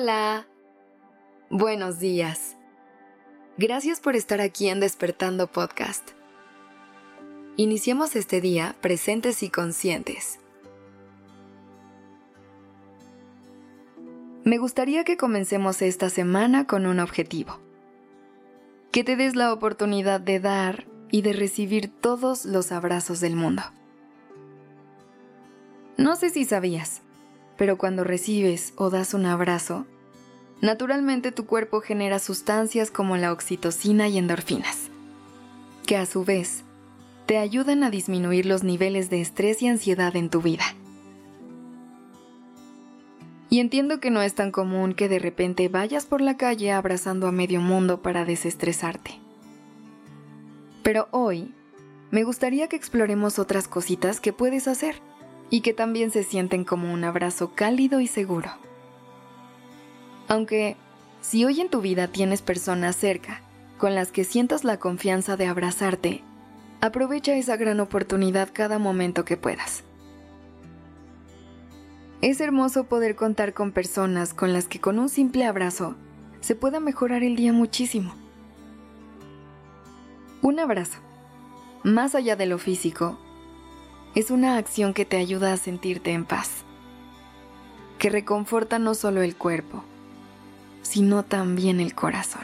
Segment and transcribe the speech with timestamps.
[0.00, 0.46] Hola.
[1.50, 2.56] Buenos días.
[3.56, 6.10] Gracias por estar aquí en Despertando Podcast.
[7.56, 10.38] Iniciemos este día presentes y conscientes.
[14.44, 17.58] Me gustaría que comencemos esta semana con un objetivo.
[18.92, 23.64] Que te des la oportunidad de dar y de recibir todos los abrazos del mundo.
[25.96, 27.02] No sé si sabías,
[27.58, 29.84] pero cuando recibes o das un abrazo,
[30.62, 34.88] naturalmente tu cuerpo genera sustancias como la oxitocina y endorfinas,
[35.84, 36.62] que a su vez
[37.26, 40.64] te ayudan a disminuir los niveles de estrés y ansiedad en tu vida.
[43.50, 47.26] Y entiendo que no es tan común que de repente vayas por la calle abrazando
[47.26, 49.18] a medio mundo para desestresarte.
[50.82, 51.52] Pero hoy
[52.10, 54.96] me gustaría que exploremos otras cositas que puedes hacer
[55.50, 58.50] y que también se sienten como un abrazo cálido y seguro.
[60.28, 60.76] Aunque,
[61.20, 63.40] si hoy en tu vida tienes personas cerca
[63.78, 66.22] con las que sientas la confianza de abrazarte,
[66.80, 69.84] aprovecha esa gran oportunidad cada momento que puedas.
[72.20, 75.94] Es hermoso poder contar con personas con las que con un simple abrazo
[76.40, 78.12] se pueda mejorar el día muchísimo.
[80.42, 80.98] Un abrazo,
[81.84, 83.18] más allá de lo físico,
[84.18, 86.64] es una acción que te ayuda a sentirte en paz,
[88.00, 89.84] que reconforta no solo el cuerpo,
[90.82, 92.42] sino también el corazón.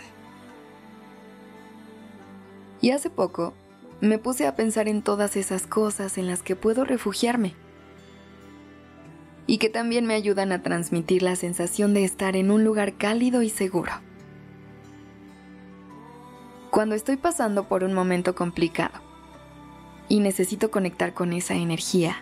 [2.81, 3.55] Y hace poco
[4.01, 7.55] me puse a pensar en todas esas cosas en las que puedo refugiarme
[9.49, 13.43] y que también me ayudan a transmitir la sensación de estar en un lugar cálido
[13.43, 13.91] y seguro.
[16.71, 19.04] Cuando estoy pasando por un momento complicado,
[20.09, 22.17] y necesito conectar con esa energía.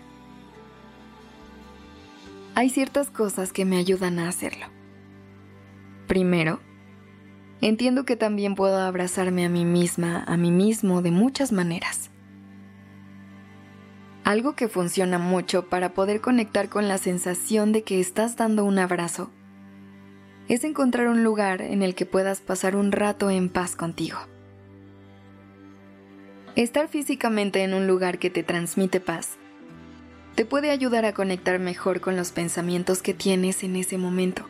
[2.55, 4.67] Hay ciertas cosas que me ayudan a hacerlo.
[6.07, 6.61] Primero,
[7.61, 12.11] entiendo que también puedo abrazarme a mí misma, a mí mismo, de muchas maneras.
[14.25, 18.79] Algo que funciona mucho para poder conectar con la sensación de que estás dando un
[18.79, 19.31] abrazo
[20.49, 24.19] es encontrar un lugar en el que puedas pasar un rato en paz contigo.
[26.55, 29.39] Estar físicamente en un lugar que te transmite paz
[30.35, 34.45] te puede ayudar a conectar mejor con los pensamientos que tienes en ese momento,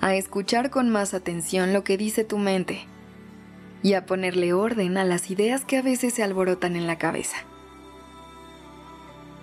[0.00, 2.86] a escuchar con más atención lo que dice tu mente
[3.82, 7.36] y a ponerle orden a las ideas que a veces se alborotan en la cabeza.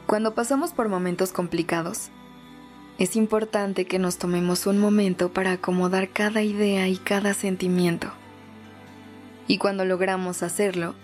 [0.08, 2.10] Cuando pasamos por momentos complicados,
[2.98, 8.12] es importante que nos tomemos un momento para acomodar cada idea y cada sentimiento
[9.48, 10.96] y cuando logramos hacerlo,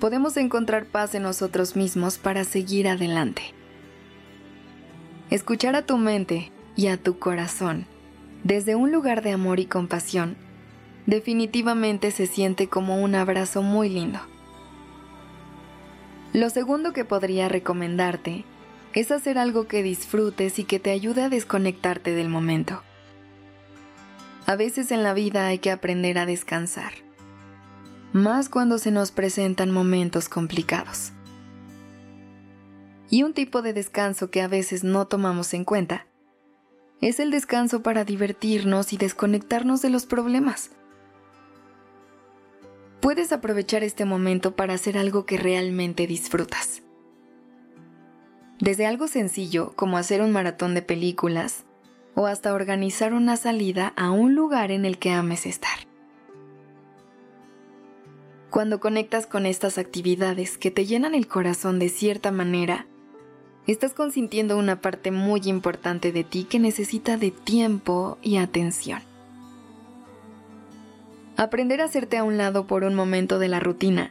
[0.00, 3.42] podemos encontrar paz en nosotros mismos para seguir adelante.
[5.30, 7.86] Escuchar a tu mente y a tu corazón
[8.44, 10.36] desde un lugar de amor y compasión
[11.06, 14.20] definitivamente se siente como un abrazo muy lindo.
[16.32, 18.44] Lo segundo que podría recomendarte
[18.92, 22.82] es hacer algo que disfrutes y que te ayude a desconectarte del momento.
[24.46, 27.05] A veces en la vida hay que aprender a descansar
[28.16, 31.12] más cuando se nos presentan momentos complicados.
[33.10, 36.06] Y un tipo de descanso que a veces no tomamos en cuenta
[37.00, 40.70] es el descanso para divertirnos y desconectarnos de los problemas.
[43.00, 46.82] Puedes aprovechar este momento para hacer algo que realmente disfrutas.
[48.58, 51.64] Desde algo sencillo como hacer un maratón de películas
[52.14, 55.85] o hasta organizar una salida a un lugar en el que ames estar.
[58.56, 62.86] Cuando conectas con estas actividades que te llenan el corazón de cierta manera,
[63.66, 69.02] estás consintiendo una parte muy importante de ti que necesita de tiempo y atención.
[71.36, 74.10] Aprender a hacerte a un lado por un momento de la rutina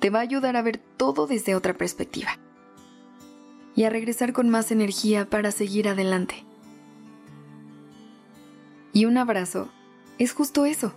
[0.00, 2.36] te va a ayudar a ver todo desde otra perspectiva
[3.76, 6.44] y a regresar con más energía para seguir adelante.
[8.92, 9.68] Y un abrazo
[10.18, 10.92] es justo eso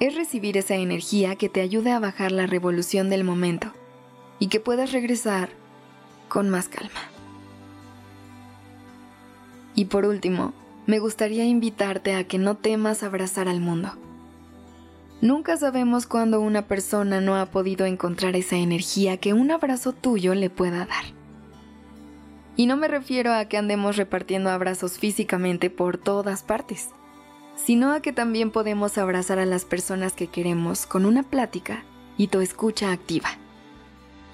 [0.00, 3.72] es recibir esa energía que te ayude a bajar la revolución del momento
[4.38, 5.48] y que puedas regresar
[6.28, 7.00] con más calma.
[9.74, 10.52] Y por último,
[10.86, 13.92] me gustaría invitarte a que no temas abrazar al mundo.
[15.20, 20.34] Nunca sabemos cuándo una persona no ha podido encontrar esa energía que un abrazo tuyo
[20.34, 21.04] le pueda dar.
[22.56, 26.90] Y no me refiero a que andemos repartiendo abrazos físicamente por todas partes
[27.64, 31.84] sino a que también podemos abrazar a las personas que queremos con una plática
[32.16, 33.30] y tu escucha activa,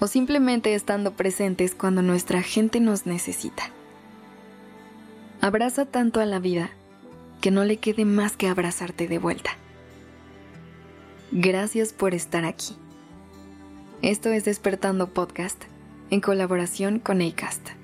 [0.00, 3.64] o simplemente estando presentes cuando nuestra gente nos necesita.
[5.40, 6.70] Abraza tanto a la vida
[7.40, 9.50] que no le quede más que abrazarte de vuelta.
[11.32, 12.76] Gracias por estar aquí.
[14.00, 15.64] Esto es Despertando Podcast
[16.10, 17.83] en colaboración con ACAST.